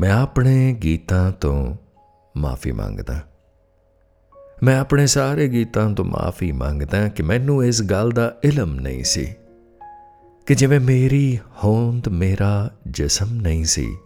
ਮੈਂ 0.00 0.12
ਆਪਣੇ 0.12 0.76
ਗੀਤਾਂ 0.82 1.32
ਤੋਂ 1.32 1.76
ਮਾਫੀ 2.36 2.72
ਮੰਗਦਾ। 2.72 3.20
ਮੈਂ 4.62 4.80
ਆਪਣੇ 4.80 5.06
ਸਾਰੇ 5.06 5.48
ਗੀਤਾਂ 5.48 5.90
ਤੋਂ 5.90 6.04
ਮਾਫੀ 6.04 6.52
ਮੰਗਦਾ 6.52 7.08
ਕਿ 7.08 7.22
ਮੈਨੂੰ 7.22 7.64
ਇਸ 7.64 7.82
ਗੱਲ 7.82 8.10
ਦਾ 8.10 8.36
ਇਲਮ 8.44 8.74
ਨਹੀਂ 8.74 9.04
ਸੀ 9.04 9.34
ਕਿ 10.46 10.54
ਜਿਵੇਂ 10.54 10.80
ਮੇਰੀ 10.80 11.38
ਹੋਂਦ 11.64 12.08
ਮੇਰਾ 12.08 12.70
ਜਿਸਮ 12.86 13.34
ਨਹੀਂ 13.34 13.64
ਸੀ। 13.64 13.96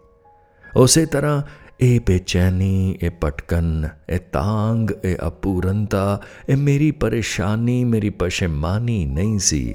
ਉਸੇ 0.76 1.06
ਤਰ੍ਹਾਂ 1.06 1.42
ਇਹ 1.80 2.00
ਬੇਚੈਨੀ, 2.06 2.98
ਇਹ 3.02 3.10
ਪਟਕਨ 3.10 3.88
ਇਹ 4.08 4.20
ਤਾਂਗ 4.32 5.04
ਇਹ 5.04 5.16
ਅਪੂਰਨਤਾ, 5.28 6.20
ਇਹ 6.48 6.56
ਮੇਰੀ 6.56 6.90
ਪਰੇਸ਼ਾਨੀ, 6.90 7.84
ਮੇਰੀ 7.84 8.10
ਪਸ਼ੇਮਾਨੀ 8.10 9.06
ਨਹੀਂ 9.06 9.38
ਸੀ। 9.38 9.74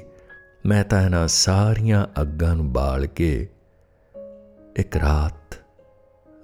ਮੈਂ 0.66 0.84
ਤਾਂ 0.84 1.02
ਇਹਨਾਂ 1.02 1.28
ਸਾਰੀਆਂ 1.28 2.06
ਅੱਗਾਂ 2.22 2.56
ਨੂੰ 2.56 2.72
ਬਾਲ 2.72 3.06
ਕੇ 3.06 3.48
ਇੱਕ 4.76 4.96
ਰਾਤ 4.96 5.56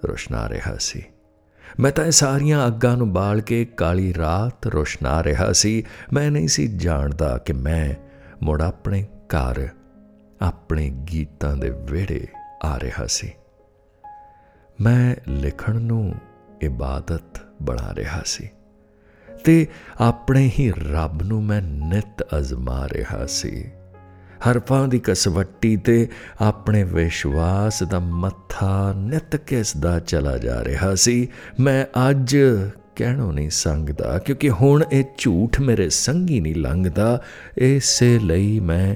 ਰੋਸ਼ਨਾ 0.07 0.49
ਰਿਹਾ 0.49 0.77
ਸੀ। 0.81 1.05
ਮੈਂ 1.81 1.93
ਤਾਂ 1.93 2.05
ਇਹ 2.05 2.11
ਸਾਰੀਆਂ 2.11 2.67
ਅੱਗਾਂ 2.67 2.97
ਨੂੰ 2.97 3.13
ਬਾਲ 3.13 3.41
ਕੇ 3.41 3.65
ਕਾਲੀ 3.65 4.15
ਰਾਤ 4.15 4.67
ਰੋਸ਼ਨਾ 4.67 5.25
ਰਿਹਾ 5.25 5.53
ਸੀ। 5.53 5.85
ਮੈਂ 6.13 6.31
ਨਹੀਂ 6.31 6.49
ਸੀ 6.49 6.67
ਜਾਣਦਾ 6.67 7.39
ਕਿ 7.39 7.53
ਮੈਂ 7.53 7.95
ਮੁੜ 8.43 8.63
ਆਪਣੇ 8.63 9.03
ਘਰ, 9.03 9.69
ਆਪਣੇ 10.43 10.91
ਗੀਤਾਂ 11.13 11.57
ਦੇ 11.57 11.71
ਵਿਹੜੇ 11.71 12.27
ਆ 12.65 12.81
ਰਿਹਾ 12.81 13.07
ਸੀ। 13.07 13.33
ਮੈਂ 14.81 15.31
ਲਿਖਣ 15.31 15.81
ਨੂੰ 15.81 16.15
ਇਬਾਦਤ 16.63 17.41
ਬਣਾ 17.63 17.95
ਰਿਹਾ 17.95 18.23
ਸੀ 18.27 18.51
ਤੇ 19.45 19.67
ਆਪਣੇ 20.01 20.51
ਹੀ 20.59 20.73
ਰੱਬ 20.93 21.23
ਨੂੰ 21.23 21.45
ਮੈਂ 21.45 21.63
ਨਿਤ 21.63 22.23
ਅਜ਼ਮਾ 22.39 22.89
ਰਿਹਾ 22.93 23.27
ਸੀ। 23.27 23.71
ਹਰਫਾਂ 24.51 24.89
ਦੀ 24.89 24.99
ਕਸਵੱਟੀ 24.99 25.77
ਤੇ 25.77 26.09
ਆਪਣੇ 26.41 26.85
ਵਿਸ਼ਵਾਸ 26.85 27.83
ਦਾ 27.83 27.99
ਮੱਥਾ 27.99 28.93
ਨਿਤ 28.93 29.37
ਕਿਸਦਾ 29.37 29.99
ਚਲਾ 30.01 30.39
ਜਾ 30.39 30.65
ਰਿਹਾ 30.65 30.95
ਸੀ। 30.95 31.29
ਮੈਂ 31.61 32.11
ਅੱਜ 32.11 32.37
ਕਹਿਣੋਂ 32.97 33.33
ਨਹੀਂ 33.33 33.51
ਸੰਗਦਾ, 33.51 34.19
ਕਿਉਂਕਿ 34.19 34.51
ਹੁਣ 34.51 34.85
ਇਹ 34.93 35.05
ਝੂਠ 35.19 35.61
ਮੇਰੇ 35.61 35.89
ਸੰਗੀ 35.89 36.41
ਨਹੀਂ 36.41 36.55
ਲੰਘਦਾ। 36.55 37.23
ਇਸੇ 37.59 38.19
ਲਈ 38.19 38.61
ਮੈਂ 38.61 38.95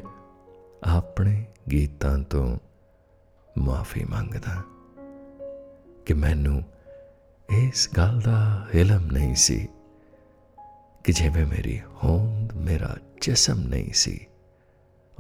ਆਪਣੇ 0.85 1.45
ਗੀਤਾਂ 1.73 2.19
ਤੋਂ 2.19 2.59
ਮਾਫੀ 3.59 4.05
ਮੰਗਦਾ 4.05 4.63
ਕਿ 6.07 6.15
ਮੈਨੂੰ 6.15 6.63
ਇਸ 7.51 7.89
ਗੱਲ 7.97 8.21
ਦਾ 8.21 8.67
ਇਲਮ 8.75 9.07
ਨਹੀਂ 9.13 9.35
ਸੀ, 9.35 9.69
ਕਿ 11.05 11.13
ਜਿਵੇਂ 11.13 11.47
ਮੇਰੀ 11.47 11.81
ਹੋਂਦ 12.05 12.53
ਮੇਰਾ 12.53 12.97
ਜਿਸਮ 13.21 13.59
ਨਹੀਂ 13.61 13.91
ਸੀ। 13.95 14.28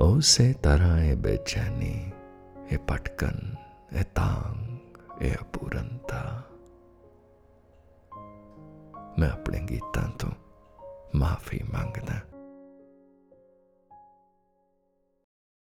ਉਸੇ 0.00 0.52
ਤਰ੍ਹਾਂ 0.52 0.98
ਇਹ 0.98 1.16
ਬੇਚੈਨੀ, 1.16 2.12
ਇਹ 2.70 2.78
ਪਟਕਨ 2.78 3.54
ਇਹ 3.92 4.04
ਤਾਂਗ, 4.14 4.76
ਇਹ 5.22 5.34
ਅਪੂਰਨਤਾ। 5.42 6.42
ਮੈਂ 9.18 9.30
ਆਪਣੇ 9.30 9.60
ਗੀਤਾਂ 9.60 10.08
ਤੋਂ 10.18 10.30
ਮਾਫੀ 11.14 11.60
ਮੰਗਦਾ। 11.62 12.37